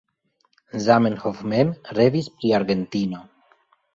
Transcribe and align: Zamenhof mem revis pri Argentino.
Zamenhof 0.85 1.43
mem 1.51 1.75
revis 1.99 2.31
pri 2.39 2.53
Argentino. 2.63 3.21